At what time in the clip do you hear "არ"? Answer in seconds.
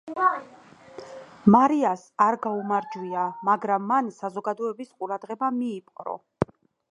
2.29-2.37